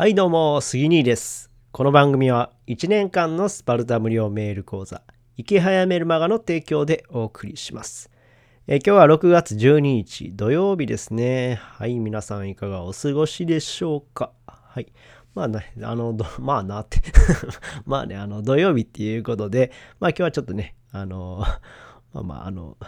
[0.00, 1.50] はいどうも、杉兄です。
[1.72, 5.02] この番組は1年間のスパルタ無料メール講座、
[5.36, 8.10] 池早メルマガの提供でお送りします。
[8.66, 11.56] え今日は6月12日土曜日ですね。
[11.60, 14.32] はい、皆さんいかがお過ごしでしょうか？
[14.46, 14.90] はい。
[15.34, 17.02] まあね、あの、 まあなって。
[17.84, 21.44] まあね、あの、土曜日っていうことで、まあ今日はちょっとね、あの、
[22.14, 22.78] まあまあ、あの、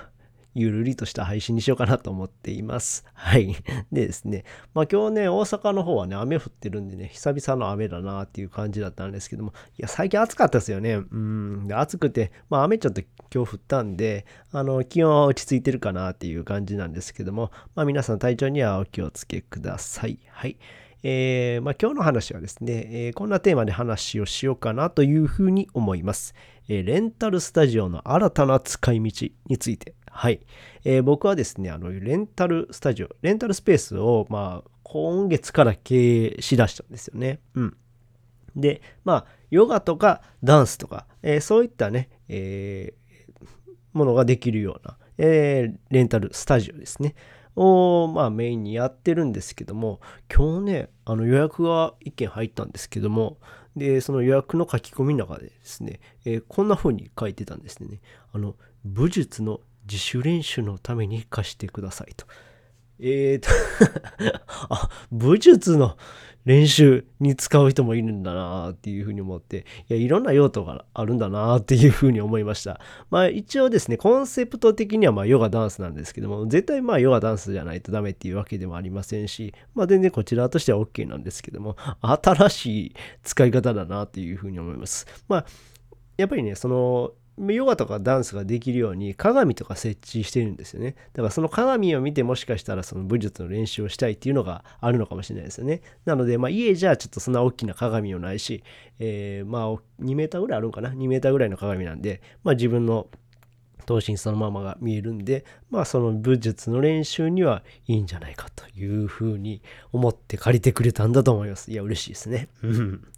[0.55, 3.05] ゆるりとした配信にしようかなと思っています。
[3.15, 3.57] はい。
[3.91, 4.45] でですね、
[4.75, 10.95] まあ今日ね、大阪の方はね、雨降ってるんでね、久々の雨だなっていう感じだったんですけども、いや、最近暑かったですよね。
[10.95, 11.67] うん。
[11.69, 13.03] で暑くて、まあ雨ちょっと
[13.35, 20.19] 今日降ったんで、あの、気温は落ち着いてるかなっていう感じなんですけども、まあ皆さん体調にはお気をつけください。
[20.31, 20.57] はい。
[21.05, 26.35] えーまあ、今日の話はですね、えーこんなテーマで話をしようかなというふうに思います。
[26.69, 29.95] えーレンタルスタジオの新たな使い道について。
[30.15, 30.41] はい。
[30.85, 37.41] えー僕はですね、あの、レンタルスタジオ、レンタルスペースを、まあ、今月から経営しだしたんですよね。
[37.55, 37.77] うん。
[38.55, 43.03] で、まあ、ヨガとかダンスとか、えーそういったね、えー
[43.93, 47.15] ものができるような、えーレンタルスタジオですね。
[47.57, 50.01] を、まあ、メインにやってるんですけども、
[50.35, 53.39] 今日ね、あの予約が1件入ったんですけども、
[53.77, 58.01] で、その予約の書き込みの中でですね、えーこんな風に書いてたんですね。
[58.33, 62.27] あの、武術の自主練習のために貸してくださいと。
[62.99, 63.49] えーと、
[64.71, 65.97] あ、武術の
[66.45, 72.81] 練習に使う人もいるんだなっていうふうに思って、いや、いろんな用途があるんだなっていうふうに思いました。
[73.11, 85.07] まあ一応ですね、コンセプト的にはまあヨガダンスなんですけども、絶対まあヨガダンスじゃないとダメっていうわけでもありませんし、まあ全然こちらとしては OK なんですけども、新しい使い方だなっていうふうに思います。
[85.29, 85.47] まあ
[86.17, 90.97] やっぱりね、その、ヨガとかダンスができるように鏡とか設置してるんですよね。
[91.15, 95.81] だからその鏡を見てもしかしたらその武術の練習をしたいっていうのがあるのかもしれないですよね。
[96.05, 98.63] なので、まあ家じゃちょっとそんな大きな鏡もないし、
[98.99, 103.09] えーまあ2メーターぐらいあるんかな ?2 メーターぐらいの鏡なんで、まあ自分の
[103.87, 109.63] 頭身そのままが見えるんで、まあその武術の練習にはいいんじゃないかというふうに
[109.93, 111.71] 思って借りてくれたんだと思います。
[111.71, 112.49] いや、嬉しいですね。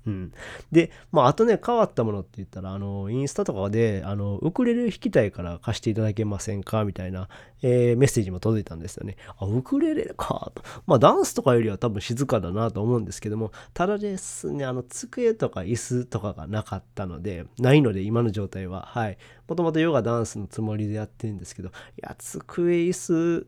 [0.06, 0.32] うん。
[0.70, 6.84] で、まああとね、変わったものって言ったら、あの、インスタとかで、あの、ウクレレ弾きたいから貸していただけませんか？
[6.84, 7.28] みたいな、
[7.62, 9.16] えーメッセージも届いたんですよね。
[9.38, 10.62] あ、ウクレレかと。
[10.86, 18.82] まあダンスとかよりは多分静かだなと思うんですけども、ただですね、あの、机とか椅子とかがなかったので、ないので、今の状態は。
[18.82, 19.18] はい。
[19.48, 21.72] もともとヨガダンスのつもりでやってるんですけど、い
[22.02, 23.46] や、机椅子、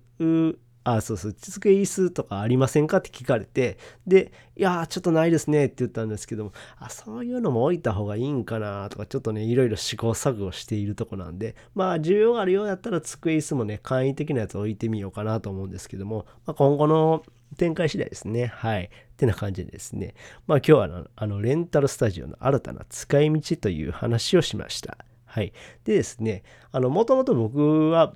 [0.89, 3.77] あ、そうそう、机椅子とかありませんかって聞かれて、
[4.07, 17.25] で、いや、ちょっとないですねって言ったんですけども、あ、そういうのも置いた方がいいんかなとか、ちょっとね、いろいろ試行錯誤しているとこなんで、まあ、需要があるようだったら机椅子もね、簡易的なやつ置いてみようかなと思うんですけども、まあ、今後の
[17.57, 18.47] 展開次第ですね。
[18.47, 18.85] はい。
[18.85, 20.15] ってな感じでですね。
[20.47, 24.99] まあ今日はあのあのレンタルスタジオの新たな使い道という話をしました。
[25.37, 25.53] はい。
[25.85, 28.15] でですね、あの、もともと僕は、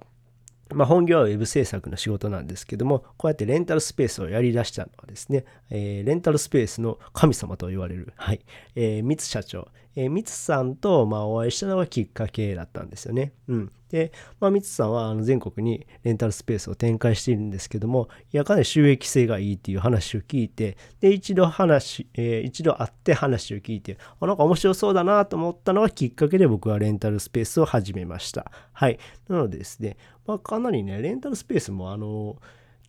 [0.75, 8.41] まあ、本業はウェブ制作の仕事なんですけども、こうやってレンタルスペースをやり出したのはですね、えーレンタルスペースの神様と言われる、はい、
[8.75, 13.33] えー、三津社長、えー、三津さんと、まあ、お会いしたのがきっかけだったんですよね。
[13.49, 13.73] うん。
[13.91, 28.51] で、まあ、三津さんはあの全国にレンタルスペースを展開しているんですけども、いや、かなり収益性がいいっていう話を聞いて、で、一度話、えー一度会って話を聞いて、あ、なんか面白そうだなと思ったのがきっかけで僕はレンタルスペースを始めました。
[28.73, 28.99] はい。
[29.29, 29.97] なのでですね、
[30.27, 32.37] まあ、かなりね、レンタルスペースもあの、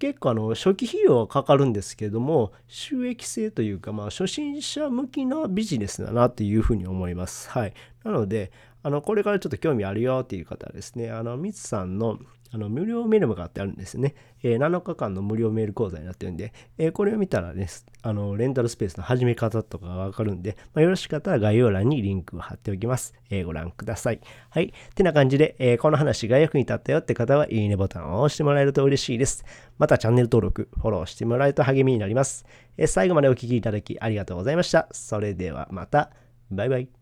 [0.01, 7.51] 結構あの初期費用はかかるんですけども収益性というかまあ初心者向きのビジネスだなというふうに思います。
[7.51, 7.73] はい。
[8.03, 8.51] なので
[8.81, 12.17] あのこれからちょっと興味あるよっていう方はですねあのミツさんの
[12.53, 14.13] あの無料メルマガってあるんですね、
[14.43, 17.67] えー7日間の無料メール講座になってるんで、えーこれを見たらね
[18.01, 24.21] あのレンタルスペースの始め方とかがわかるんで、まあ、よろしかったら概要欄にリンクを貼っておきます、えーご覧ください。
[24.49, 24.65] はい。
[24.65, 29.45] ってな感じで、えーこの話が役に立ったよって方はいいねボタンを押してもらえると嬉しいです。
[29.77, 32.45] またチャンネル登録フォローしてもらえると励みになります、
[32.77, 34.87] え最後までお聞きいただきありがとうございました。
[34.91, 36.11] それではまた。
[36.51, 37.00] バイバイ。